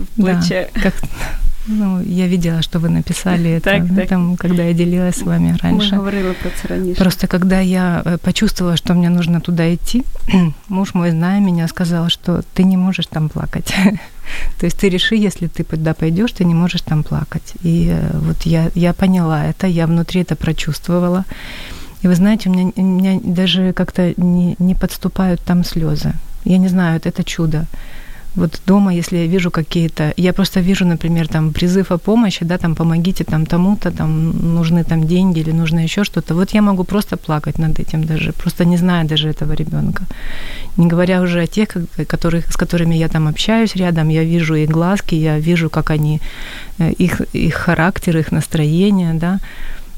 [0.00, 0.68] В плече.
[0.74, 0.94] Да, как,
[1.66, 4.08] Ну, я видела, что вы написали это, так, так.
[4.08, 5.94] Там, когда я делилась с вами раньше.
[5.94, 7.00] Мы говорили про це раніше.
[7.00, 10.04] Просто когда я э, почувствовала, что мне нужно туда идти,
[10.68, 13.74] муж мой, зная меня, сказал, что ты не можешь там плакать.
[14.58, 17.54] То есть ты реши, если ты туда пойдешь, ты не можешь там плакать.
[17.64, 21.24] И э, вот я, я поняла это, я внутри это прочувствовала.
[22.04, 26.12] И вы знаете, у меня, у меня даже как-то не, не подступают там слезы.
[26.44, 27.66] Я не знаю, это, это чудо.
[28.36, 32.58] Вот дома, если я вижу какие-то, я просто вижу, например, там призыв о помощи, да,
[32.58, 36.34] там помогите там тому-то, там нужны там деньги или нужно еще что-то.
[36.34, 40.04] Вот я могу просто плакать над этим даже, просто не зная даже этого ребенка.
[40.76, 41.68] Не говоря уже о тех,
[42.06, 46.20] которых, с которыми я там общаюсь рядом, я вижу их глазки, я вижу, как они,
[46.78, 49.38] э, их, их характер, их настроение, да.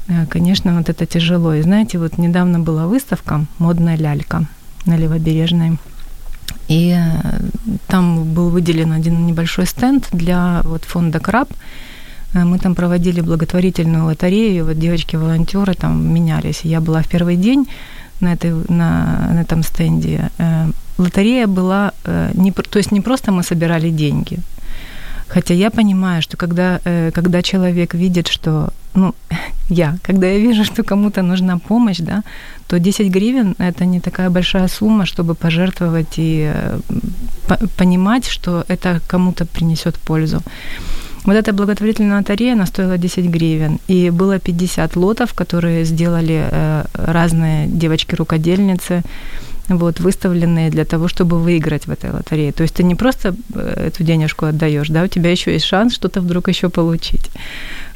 [0.07, 1.53] Э, конечно, вот это тяжело.
[1.53, 4.45] И знаете, вот недавно была выставка «Модная лялька»
[4.85, 5.77] на Левобережной.
[6.67, 7.39] И э,
[7.87, 11.49] там был выделен один небольшой стенд для вот фонда «Краб».
[12.33, 16.61] Э, мы там проводили благотворительную лотерею, вот девочки-волонтеры там менялись.
[16.63, 17.67] Я была в первый день
[18.21, 20.29] на, этой, на, на этом стенде.
[20.37, 21.91] Э, лотерея была,
[22.35, 24.39] не, то есть не просто мы собирали деньги,
[25.27, 26.79] Хотя я понимаю, что когда,
[27.13, 29.13] когда человек видит, что, ну,
[29.69, 32.23] я, когда я вижу, что кому-то нужна помощь, да,
[32.67, 36.79] то 10 гривен– это не такая большая сумма, чтобы пожертвовать и э,
[37.77, 40.41] понимать, что это кому-то принесет пользу.
[41.25, 43.79] Вот эта благотворительная лотерея, она стоила 10 гривен.
[43.87, 49.03] И было 50 лотов, которые сделали э, разные девочки-рукодельницы,
[49.69, 52.51] вот, выставленные для того, чтобы выиграть в этой лотерее.
[52.51, 55.93] То есть ты не просто э, эту денежку отдаешь, да, у тебя еще есть шанс
[55.93, 57.29] что-то вдруг еще получить.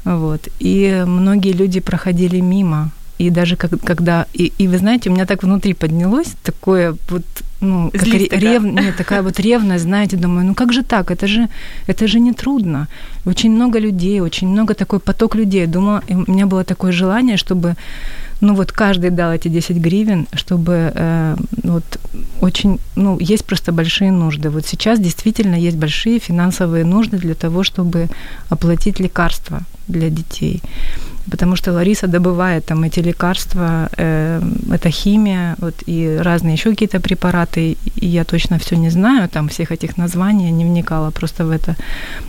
[0.03, 0.47] Вот.
[0.60, 2.91] И многие люди проходили мимо.
[3.19, 4.25] И даже как, когда...
[4.34, 7.23] И, и вы знаете, у меня так внутри поднялось такое вот
[7.60, 11.47] ну, как рев, нет, такая вот ревность, знаете, думаю, ну как же так, это же,
[11.88, 12.88] это же не трудно.
[13.25, 15.65] Очень много людей, очень много такой поток людей.
[15.67, 17.75] Думала, у меня было такое желание, чтобы,
[18.41, 22.00] ну вот каждый дал эти 10 гривен, чтобы э, вот
[22.41, 24.50] очень, ну есть просто большие нужды.
[24.50, 28.08] Вот сейчас действительно есть большие финансовые нужды для того, чтобы
[28.50, 30.62] оплатить лекарства для детей.
[31.32, 37.00] Потому что Лариса добывает там эти лекарства, э, это химия, вот, и разные еще какие-то
[37.00, 41.52] препараты, и я точно все не знаю, там всех этих названий, не вникала просто в
[41.52, 41.76] это,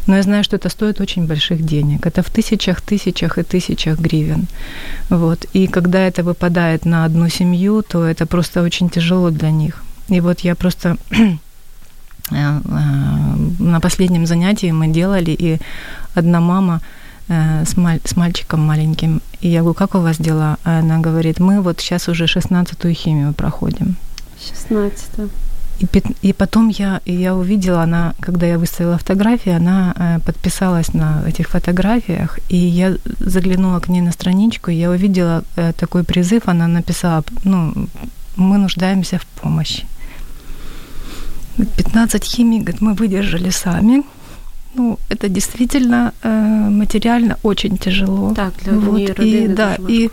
[0.06, 4.00] но я знаю, что это стоит очень больших денег, это в тысячах, тысячах и тысячах
[4.00, 4.46] гривен,
[5.10, 9.84] вот, и когда это выпадает на одну семью, то это просто очень тяжело для них,
[10.08, 11.36] и вот я просто э,
[12.32, 12.52] э,
[13.58, 15.58] на последнем занятии мы делали, и
[16.14, 16.80] одна мама,
[17.28, 19.20] с, маль- с мальчиком маленьким.
[19.40, 20.56] И я говорю, как у вас дела?
[20.64, 23.96] А она говорит, мы вот сейчас уже 16-ю химию проходим.
[24.68, 25.30] 16
[25.80, 25.86] и,
[26.22, 31.48] и потом я, я увидела, она, когда я выставила фотографии, она э, подписалась на этих
[31.48, 36.66] фотографиях, и я заглянула к ней на страничку, и я увидела э, такой призыв, она
[36.66, 37.88] написала, ну,
[38.36, 39.86] мы нуждаемся в помощи.
[41.76, 44.02] 15 химий, говорит, мы выдержали сами,
[44.78, 48.34] ну, это действительно э, материально очень тяжело.
[48.34, 50.10] Так, для вот, и, да, и,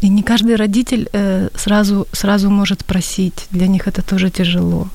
[0.00, 3.46] и не каждый родитель э, сразу, сразу может просить.
[3.50, 4.88] Для них это тоже тяжело.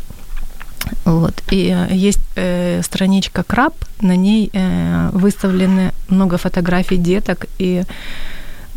[1.05, 1.43] Вот.
[1.51, 7.83] И э, есть э, страничка Краб, на ней э, выставлены много фотографий деток и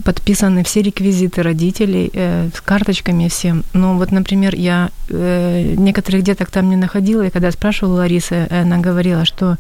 [0.05, 3.63] подписаны все реквизиты родителей э, с карточками всем.
[3.75, 8.79] Но вот, например, я э, некоторых деток там не находила, и когда спрашивала Ларисы, она
[8.79, 9.57] говорила, что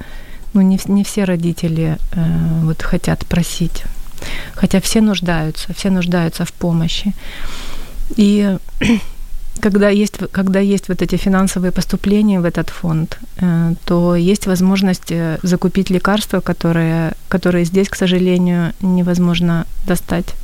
[0.53, 3.85] ну, не, не все родители э, вот хотят просить.
[4.55, 7.15] Хотя все нуждаются, все нуждаются в помощи.
[8.17, 8.59] И
[9.61, 15.13] когда есть, когда есть вот эти финансовые поступления в этот фонд, э, то есть возможность
[15.13, 20.35] э, закупить лекарства, которые, которые здесь, к сожалению, невозможно достать.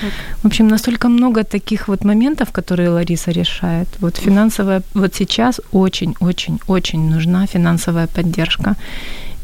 [0.00, 0.12] Так.
[0.42, 3.88] В общем, настолько много таких вот моментов, которые Лариса решает.
[4.00, 8.76] Вот финансовая, вот сейчас очень-очень-очень нужна финансовая поддержка.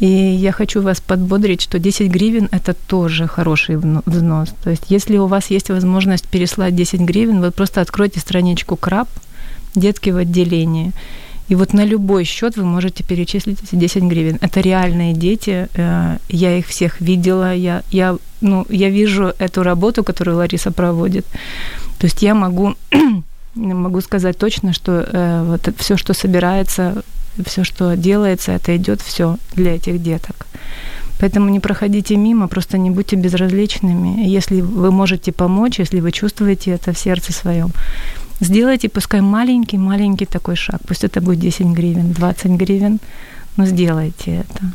[0.03, 4.49] И я хочу вас подбодрить, что 10 гривен– это тоже хороший взнос.
[4.65, 9.09] То есть если у вас есть возможность переслать 10 гривен, вы просто откройте страничку КРАП,
[9.77, 10.93] детки в отделении,
[11.47, 14.39] и вот на любой счет вы можете перечислить эти 10 гривен.
[14.41, 15.69] Это реальные дети.
[15.75, 17.55] Э, я их всех видела.
[17.55, 21.27] Я, я, ну, я вижу эту работу, которую Лариса проводит.
[21.99, 22.75] То есть я могу,
[23.55, 27.05] могу сказать точно, что э, вот все, что собирается
[27.45, 30.47] все, что делается, это идет все для этих деток.
[31.19, 34.27] Поэтому не проходите мимо, просто не будьте безразличными.
[34.27, 37.71] Если вы можете помочь, если вы чувствуете это в сердце своем,
[38.41, 40.81] сделайте пускай маленький-маленький такой шаг.
[40.87, 42.99] Пусть это будет 10 гривен, 20 гривен,
[43.57, 44.73] но сделайте это.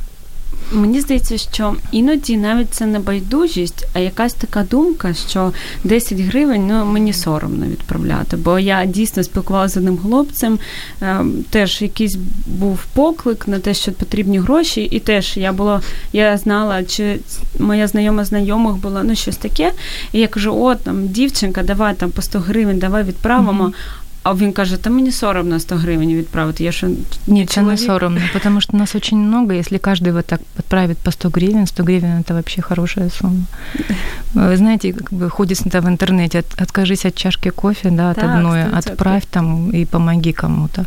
[0.71, 5.53] Мені здається, що іноді навіть це не байдужість, а якась така думка, що
[5.83, 8.37] 10 гривень ну мені соромно відправляти.
[8.37, 10.59] Бо я дійсно спілкувалася з одним хлопцем,
[11.01, 15.81] е, теж якийсь був поклик на те, що потрібні гроші, і теж я була,
[16.13, 17.19] я знала, чи
[17.59, 19.71] моя знайома знайомих була ну щось таке.
[20.11, 23.63] І я кажу: о, там дівчинка, давай там по 100 гривень, давай відправимо.
[23.63, 24.06] Mm-hmm.
[24.26, 26.64] А він каже, та мені соромно 100 гривень відправити.
[26.64, 26.86] Я що,
[27.26, 29.52] Нет, это не соромно, потому что нас очень много.
[29.52, 33.46] Если каждый вот так отправит по 100 гривен, 100 гривен – это вообще хорошая сумма.
[34.34, 38.62] Вы знаете, как бы ходит в интернете, от, откажись от чашки кофе, да, от одной,
[38.78, 40.86] отправь там и помоги кому-то.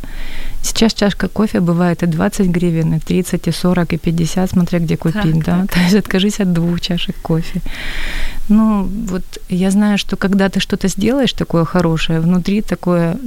[0.62, 4.97] Сейчас чашка кофе бывает и 20 гривен, и 30, и 40, и 50, смотря где
[4.97, 5.62] купить, так, да.
[5.62, 5.71] Так.
[5.71, 7.62] То есть откажись от двух чашек кофе.
[8.49, 13.17] Ну, вот я знаю, что когда ты что-то сделаешь такое хорошее, внутри такое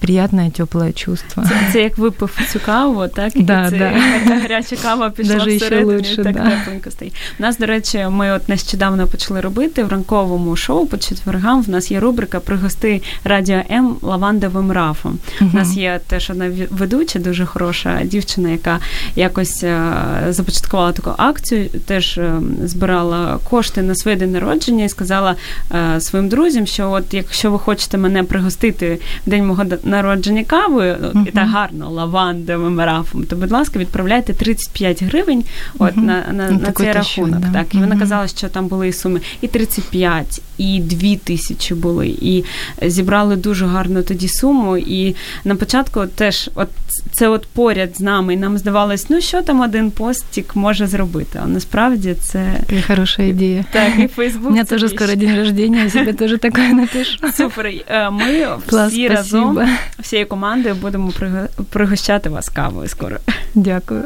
[0.00, 1.42] приятне, тепле чувство.
[1.48, 3.36] Це, це як випив цю каву, так?
[3.36, 4.34] І да, це да.
[4.42, 6.50] гаряча кава пішла Даже всередині, лучше, так да.
[6.50, 7.14] тепленько стоїть.
[7.38, 11.62] У нас, до речі, ми от нещодавно почали робити в ранковому шоу по четвергам.
[11.62, 15.18] В нас є рубрика Пригости Радіо М лавандовим рафом.
[15.40, 18.78] У нас є теж одна ведуча, дуже хороша дівчина, яка
[19.16, 19.64] якось
[20.28, 22.20] започаткувала таку акцію, теж
[22.64, 25.36] збирала кошти на своє день народження і сказала
[25.98, 31.28] своїм друзям, що от якщо ви хочете мене пригостити в день мого народження кавою, uh-huh.
[31.28, 35.44] і так гарно, лавандовим рафом, то, будь ласка, відправляйте 35 гривень
[35.78, 36.02] от, uh-huh.
[36.02, 37.40] на на, ну, на цей рахунок.
[37.40, 37.52] Да.
[37.52, 37.74] Так.
[37.74, 42.44] І вона казала, що там були і суми і 35, і 2 тисячі були, і
[42.82, 44.76] зібрали дуже гарну тоді суму.
[44.76, 46.68] І на початку теж от
[47.12, 51.40] це от поряд з нами, і нам здавалось, ну що там один постік може зробити.
[51.44, 53.64] А насправді це хороша ідея.
[53.72, 54.46] Так, і Фейсбук.
[54.46, 57.18] У мене теж скоро день рождения, я себе теж таке напишу.
[57.36, 57.72] Супер.
[58.12, 58.48] Ми
[58.88, 61.12] всі разом всією командою будемо
[61.70, 63.16] пригощати вас кавою скоро.
[63.54, 64.04] Дякую.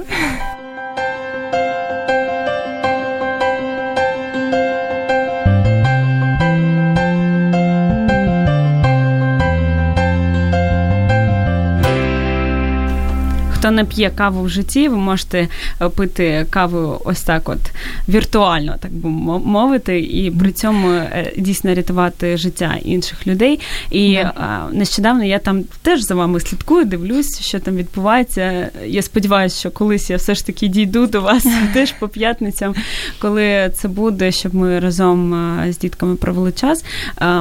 [13.61, 15.49] Хто не п'є каву в житті, ви можете
[15.83, 17.59] е, пити каву ось так, от
[18.09, 23.61] віртуально, так би мовити, і при цьому е, дійсно рятувати життя інших людей.
[23.91, 24.73] І yeah.
[24.73, 28.71] нещодавно я там теж за вами слідкую, дивлюсь, що там відбувається.
[28.87, 32.75] Я сподіваюся, що колись я все ж таки дійду до вас теж по п'ятницям,
[33.19, 36.85] коли це буде, щоб ми разом е, з дітками провели час.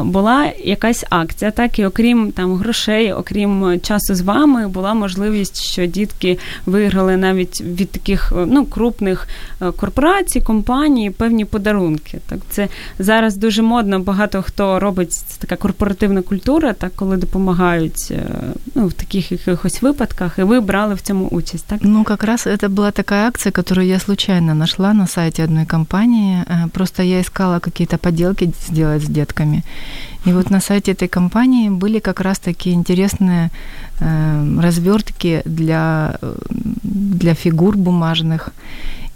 [0.03, 5.85] Була якась акція, так і окрім там грошей, окрім часу з вами, була можливість, що
[5.85, 9.28] діти дітки виграли навіть від таких ну, крупних
[9.62, 12.18] е, корпорацій, компаній певні подарунки.
[12.26, 18.08] Так, Це зараз дуже модно, багато хто робить це така корпоративна культура, так, коли допомагають
[18.10, 18.26] е,
[18.74, 21.66] ну, в таких якихось випадках, і ви брали в цьому участь.
[21.66, 21.78] Так?
[21.82, 26.44] Ну, как раз это была такая акция, которую я случайно нашла на сайте одной компании.
[26.46, 29.62] Э, просто я искала какие-то поделки сделать с детками.
[30.25, 33.51] И вот на сайте этой компании были как раз такие интересные
[33.99, 36.19] э, развертки для,
[36.83, 38.49] для фигур бумажных.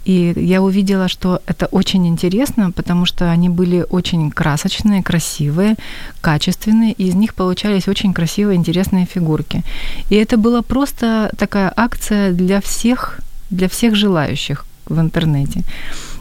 [0.04, 5.76] И я увидела, что это очень интересно, потому что они были очень красочные, красивые,
[6.20, 9.62] качественные, и из них получались очень красивые, интересные фигурки.
[10.10, 15.62] И это была просто такая акция для всех, для всех желающих в интернете.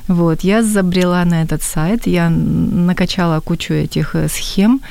[0.07, 4.81] Вот, я забрела на этот сайт, я накачала кучу этих э, схем,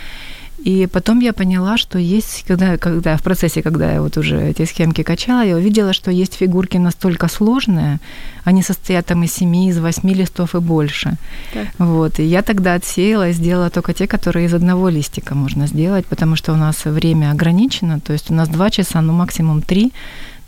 [0.64, 4.64] и потом я поняла, что есть, когда, когда в процессе, когда я вот уже эти
[4.64, 7.98] схемки качала, я увидела, что есть фигурки настолько сложные,
[8.44, 11.16] они состоят там из семи, из восьми листов и больше.
[11.52, 11.66] Так.
[11.78, 16.06] Вот, и я тогда отсеяла и сделала только те, которые из одного листика можно сделать,
[16.06, 19.92] потому что у нас время ограничено, то есть у нас два часа, ну максимум три,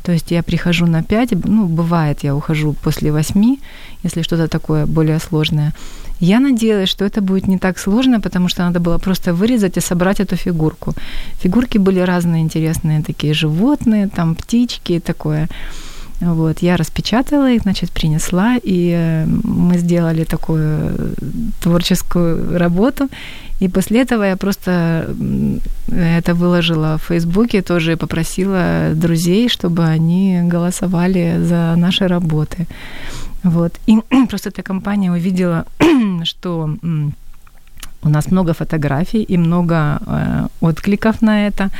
[0.04, 3.56] то есть я прихожу на 5, ну, бывает, я ухожу после 8,
[4.04, 5.72] если что-то такое более сложное.
[6.20, 9.80] Я надеялась, что это будет не так сложно, потому что надо было просто вырезать и
[9.80, 10.94] собрать эту фигурку.
[11.42, 15.48] Фигурки были разные интересные, такие животные, там птички, такое.
[16.20, 21.14] Вот, я распечатала их, значит, принесла, и э, мы сделали такую
[21.60, 23.08] творческую работу.
[23.60, 25.14] И после этого я просто
[25.88, 32.66] это выложила в Фейсбуке, тоже попросила друзей, чтобы они голосовали за наши работы.
[33.42, 33.72] Вот.
[33.86, 33.96] И
[34.28, 35.64] просто эта компания увидела,
[36.24, 36.70] что
[38.02, 41.70] у нас много фотографий и много э, откликов на это.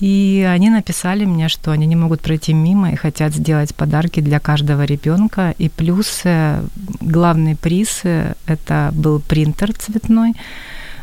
[0.00, 4.38] И они написали мне, что они не могут пройти мимо и хотят сделать подарки для
[4.38, 5.54] каждого ребенка.
[5.58, 6.62] И плюс э,
[7.00, 10.34] главный приз э, это был принтер цветной.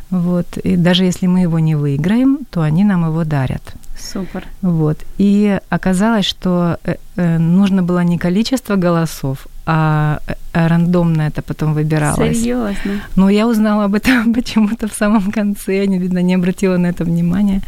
[0.10, 0.58] Вот.
[0.58, 3.62] И даже если мы его не выиграем, то они нам его дарят.
[4.00, 4.46] Супер.
[4.62, 4.98] Вот.
[5.18, 10.20] И оказалось, что э, нужно было не количество голосов, а
[10.54, 12.40] рандомно это потом выбиралось.
[12.40, 13.02] Серьезно?
[13.16, 17.04] Но я узнала об этом почему-то в самом конце, я, видно, не обратила на это
[17.04, 17.62] внимания.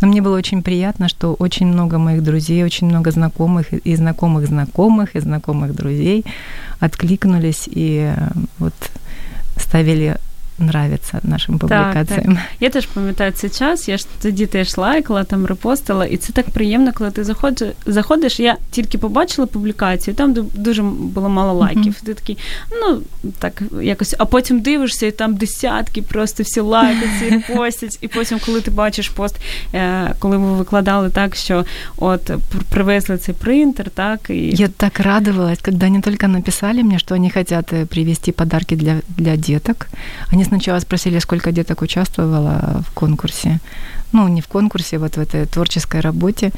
[0.00, 4.46] Но мне было очень приятно, что очень много моих друзей, очень много знакомых и знакомых
[4.46, 6.24] знакомых, и знакомых друзей
[6.80, 8.12] откликнулись и
[8.58, 8.74] вот
[9.56, 10.16] ставили
[10.59, 12.05] нравиться нашим публікаціям.
[12.05, 12.37] Так, так.
[12.59, 16.49] Я теж пам'ятаю цей час, я ж тоді теж лайкала, там репостила, і це так
[16.49, 17.69] приємно, коли ти заходиш.
[17.85, 21.93] заходиш я тільки побачила публікацію, там дуже було мало лайків.
[21.93, 22.05] Mm-hmm.
[22.05, 22.37] Ти такий,
[22.71, 23.01] ну
[23.39, 27.97] так, якось, а потім дивишся, і там десятки, просто всі лайкаються і репостять.
[28.01, 29.35] І потім, коли ти бачиш пост,
[29.73, 31.65] е, коли ви викладали так, що
[31.97, 32.31] от
[32.69, 37.29] привезли цей принтер, так і я так радовалась, когда они только написали мне, что они
[37.29, 39.87] хотят э, привезти подарки для, для деток.
[40.33, 43.60] Они сначала спросили, сколько деток участвовало в конкурсе.
[44.12, 46.50] Ну, не в конкурсе, вот в этой творческой работе.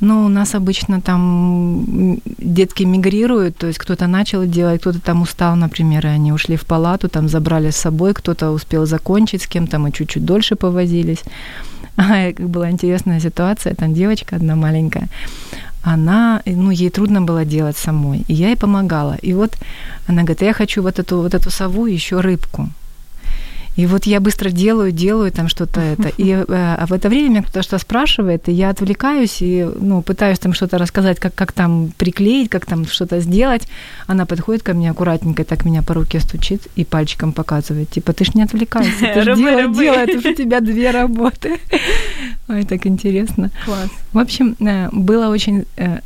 [0.00, 5.56] Но у нас обычно там детки мигрируют, то есть кто-то начал делать, кто-то там устал,
[5.56, 9.78] например, и они ушли в палату, там забрали с собой, кто-то успел закончить с кем-то,
[9.78, 11.22] мы чуть-чуть дольше повозились.
[11.96, 15.08] А, была интересная ситуация, там девочка одна маленькая,
[15.84, 19.16] она, ну, ей трудно было делать самой, и я ей помогала.
[19.22, 19.52] И вот
[20.08, 22.68] она говорит, я хочу вот эту, вот эту сову еще рыбку.
[23.76, 26.08] И вот я быстро делаю, делаю там что-то это.
[26.16, 30.02] И э, а в это время меня кто-то что спрашивает, и я отвлекаюсь и ну,
[30.02, 33.68] пытаюсь там что-то рассказать, как, как там приклеить, как там что-то сделать.
[34.06, 37.90] Она подходит ко мне аккуратненько, так меня по руке стучит и пальчиком показывает.
[37.90, 41.58] Типа, ты ж не отвлекайся, ты ж делай, делай, это у тебя две работы.
[42.48, 43.50] Ой, так интересно.
[43.64, 43.88] Класс.
[44.12, 45.64] В общем, э, было очень...
[45.76, 46.00] Э,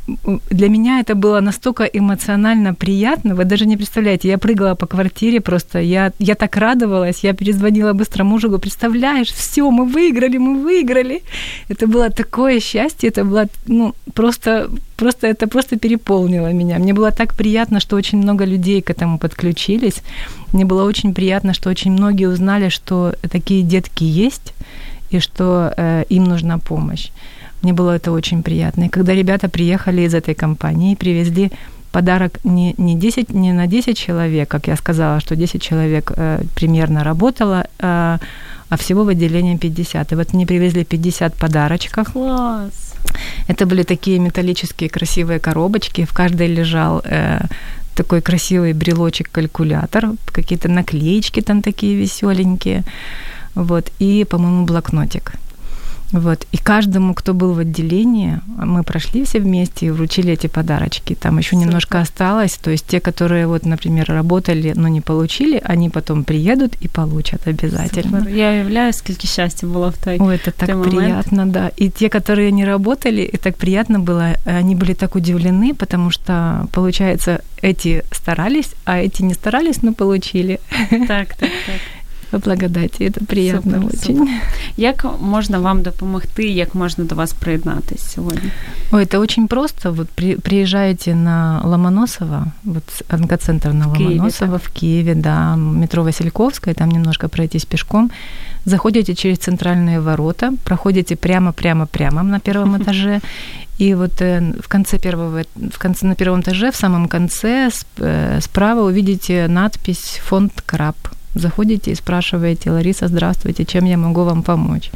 [0.49, 5.41] для меня это было настолько эмоционально приятно, вы даже не представляете, я прыгала по квартире
[5.41, 10.63] просто, я, я так радовалась, я перезвонила быстро мужу, говорю, представляешь, все, мы выиграли, мы
[10.63, 11.21] выиграли.
[11.67, 16.79] Это было такое счастье, это было, ну, просто, просто это просто переполнило меня.
[16.79, 20.03] Мне было так приятно, что очень много людей к этому подключились.
[20.53, 24.53] Мне было очень приятно, что очень многие узнали, что такие детки есть,
[25.11, 27.11] и что э, им нужна помощь.
[27.61, 28.85] Мне было это очень приятно.
[28.85, 31.51] И когда ребята приехали из этой компании и привезли
[31.91, 36.41] подарок не, не, 10, не на 10 человек, как я сказала, что 10 человек э,
[36.55, 38.17] примерно работало, э,
[38.69, 40.11] а всего в отделении 50.
[40.11, 42.11] И вот мне привезли 50 подарочков.
[42.13, 42.95] Класс!
[43.47, 46.05] Это были такие металлические красивые коробочки.
[46.05, 47.41] В каждой лежал э,
[47.95, 52.83] такой красивый брелочек-калькулятор, какие-то наклеечки там такие веселенькие.
[53.55, 55.33] Вот, и, по-моему, блокнотик.
[56.11, 56.47] Вот.
[56.51, 61.13] И каждому, кто был в отделении, мы прошли все вместе и вручили эти подарочки.
[61.13, 61.67] Там еще Супер.
[61.67, 62.53] немножко осталось.
[62.53, 67.45] То есть те, которые, вот, например, работали, но не получили, они потом приедут и получат
[67.47, 68.21] обязательно.
[68.21, 68.33] Супер.
[68.33, 71.51] Я уявляю, сколько счастья было в той Ой, это так той приятно, момент.
[71.53, 71.71] да.
[71.77, 76.67] И те, которые не работали, и так приятно было, они были так удивлены, потому что,
[76.71, 80.59] получается, эти старались, а эти не старались, но получили.
[81.07, 81.81] Так, так, так
[82.30, 83.10] по благодаті.
[83.10, 84.16] Це приємно супер, очень.
[84.16, 84.34] Супер.
[84.76, 88.50] Як можна вам допомогти, як можна до вас приєднатися сьогодні?
[88.90, 89.92] Ой, это очень просто.
[89.92, 96.88] Вот при, приезжаете на Ломоносова, вот онкоцентр на Ломоносова в Киеве, да, метро Васильковская, там
[96.88, 98.10] немножко пройтись пешком,
[98.64, 103.20] заходите через центральные ворота, проходите прямо-прямо-прямо на первом этаже,
[103.78, 108.40] и вот э, в конце первого, в конце, на первом этаже, в самом конце, э,
[108.40, 110.96] справа увидите надпись «Фонд Краб».
[111.35, 114.91] Заходите и спрашиваете, Лариса, здравствуйте, чем я могу вам помочь?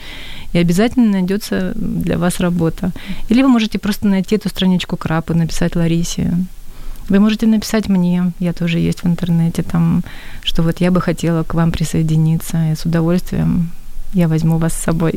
[0.54, 2.92] И обязательно найдется для вас работа.
[3.30, 6.34] Или вы можете просто найти эту страничку крап и написать Ларисе.
[7.10, 10.04] Вы можете написать мне, я тоже есть в интернете, там,
[10.42, 13.72] что вот я бы хотела к вам присоединиться, и с удовольствием
[14.15, 15.15] я візьму вас з собою.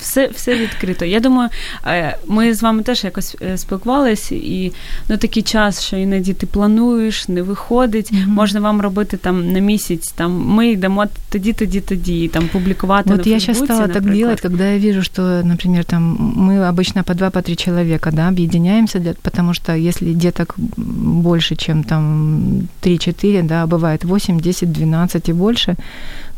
[0.00, 1.04] Все все відкрито.
[1.04, 1.50] Я думаю,
[1.86, 4.72] е, ми з вами теж якось е, спілкувалися, і
[5.08, 8.12] ну такий час, що іноді ти плануєш, не виходить.
[8.12, 8.26] Mm-hmm.
[8.26, 10.12] Можна вам робити там на місяць.
[10.12, 13.10] Там ми йдемо тоді, тоді, тоді, там публікувати.
[13.10, 14.02] Вот на я сейчас стала например.
[14.02, 18.10] так делать, когда я вижу, что, например, там мы обычно по два, по три человека,
[18.10, 24.72] да, объединяемся, для, потому что если деток больше, чем там 3-4, да, бывает 8, 10,
[24.72, 25.76] 12 и больше,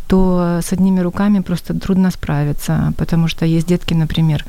[0.07, 4.45] то с одними руками просто трудно справиться, потому что есть детки, например,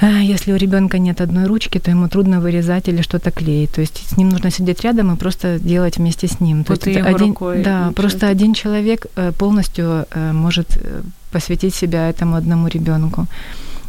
[0.00, 3.72] э, если у ребенка нет одной ручки, то ему трудно вырезать или что-то клеить.
[3.72, 6.64] То есть с ним нужно сидеть рядом и просто делать вместе с ним.
[6.64, 10.78] То вот есть один, рукой да, просто один человек э, полностью э, может
[11.32, 13.26] посвятить себя этому одному ребенку.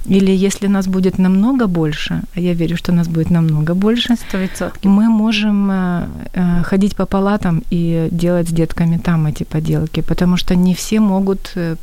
[0.06, 4.72] Или если нас будет намного больше, а я верю, что нас будет намного больше, 100%.
[4.84, 10.38] мы можем э, э, ходить по палатам и делать с детками там эти поделки, потому
[10.38, 11.76] что не все могут э,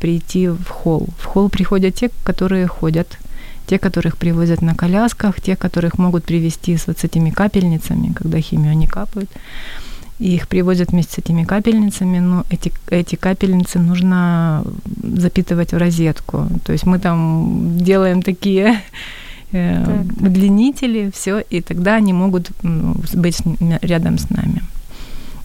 [0.00, 1.08] прийти в холл.
[1.18, 3.18] В холл приходят те, которые ходят
[3.66, 8.40] те, которых привозят на колясках, те, которых могут привезти с вот с этими капельницами, когда
[8.40, 9.28] химию они капают.
[10.18, 14.64] И их привозят вместе с этими капельницами, но эти, эти капельницы нужно
[15.02, 16.48] запитывать в розетку.
[16.64, 18.80] То есть мы там делаем такие
[19.52, 22.50] э, так, удлинители, все, и тогда они могут
[23.14, 23.42] быть
[23.82, 24.62] рядом с нами.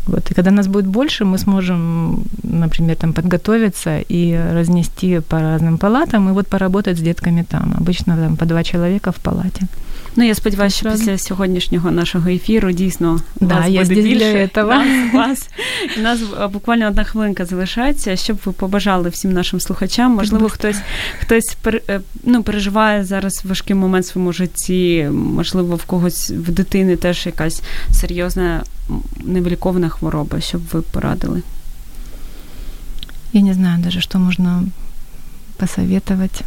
[0.08, 0.32] Вот.
[0.32, 6.30] И когда нас будет больше, мы сможем, например, там подготовиться и разнести по разным палатам
[6.30, 7.74] и вот поработать с детками там.
[7.78, 9.68] Обычно там по два человека в палаті.
[10.16, 14.68] Ну, я сподіваюся, що після сьогоднішнього нашого ефіру дійсно да, вас я буде більше этого.
[14.68, 15.50] Нас, вас.
[15.98, 16.20] У нас
[16.54, 20.12] буквально одна хвилинка залишається, щоб ви побажали всім нашим слухачам.
[20.12, 20.78] Можливо, хтось
[21.20, 21.58] хтось
[22.24, 27.62] ну, переживає зараз важкий момент в своєму житті, можливо, в когось в дитини теж якась
[27.92, 28.64] серйозна
[29.24, 31.42] невилікована хвороба, щоб ви порадили?
[33.34, 34.64] Я не знаю даже, что можно
[35.58, 36.44] посоветовать.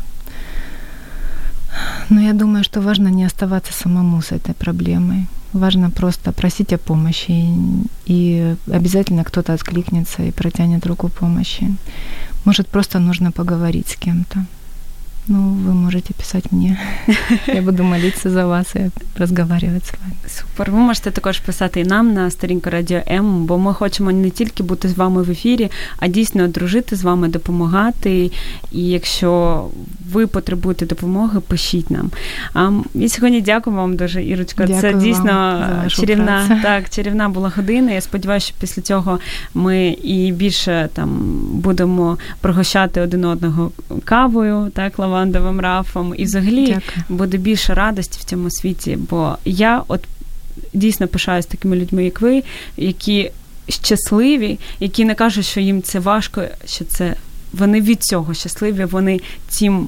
[2.08, 5.26] Но я думаю, что важно не оставаться самому с этой проблемой.
[5.52, 7.54] Важно просто просить о помощи,
[8.06, 11.76] и обязательно кто-то откликнется и протянет руку помощи.
[12.44, 14.46] Может, просто нужно поговорить с кем-то.
[15.28, 16.78] Ну, вы можете писать мне.
[17.46, 20.14] Я буду молитися за вас і розмовляти з вами.
[20.26, 20.70] Супер.
[20.70, 24.62] Ви можете також писати і нам на сторінку Радіо М, бо ми хочемо не тільки
[24.62, 28.30] бути з вами в ефірі, а дійсно дружити з вами, допомагати.
[28.72, 29.64] І якщо
[30.12, 32.10] ви потребуєте допомоги, пишіть нам.
[32.54, 34.66] А я сьогодні дякую вам дуже, Ірочка.
[34.66, 36.62] Дякую Це дійсно чарівна працю.
[36.62, 37.92] так, чарівна була година.
[37.92, 39.18] Я сподіваюся, що після цього
[39.54, 41.08] ми і більше там
[41.52, 43.70] будемо пригощати один одного
[44.04, 46.13] кавою, так, лавандовим рафом.
[46.17, 47.05] І взагалі Дякую.
[47.09, 48.97] буде більше радості в цьому світі.
[49.09, 50.01] Бо я от
[50.73, 52.43] дійсно пишаюсь такими людьми, як ви,
[52.77, 53.31] які
[53.69, 57.15] щасливі, які не кажуть, що їм це важко, що це.
[57.53, 59.87] Вони від цього щасливі, вони цим,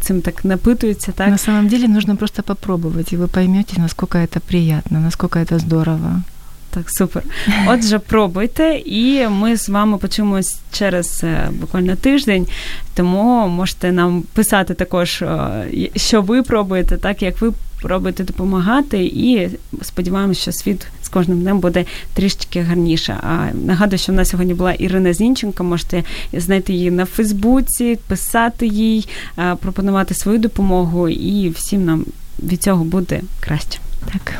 [0.00, 1.12] цим так напитуються.
[1.12, 1.28] Так?
[1.28, 6.22] На самом деле нужно просто попробовать, и вы поймете, насколько это приятно, насколько это здорово.
[6.69, 7.23] Так, супер.
[7.67, 12.47] Отже, пробуйте, і ми з вами почуємось через е, буквально тиждень.
[12.95, 19.49] Тому можете нам писати також, е, що ви пробуєте, так як ви пробуєте допомагати, і
[19.81, 23.17] сподіваємося, що світ з кожним днем буде трішечки гарніше.
[23.21, 25.63] А нагадую, що в нас сьогодні була Ірина Зінченко.
[25.63, 26.03] Можете
[26.33, 29.07] знайти її на Фейсбуці, писати їй,
[29.37, 32.05] е, пропонувати свою допомогу, і всім нам
[32.43, 33.79] від цього буде краще.
[34.13, 34.33] Так.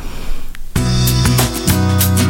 [1.90, 2.29] You